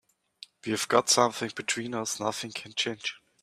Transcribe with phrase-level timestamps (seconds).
[0.65, 3.21] We've got something between us nothing can change.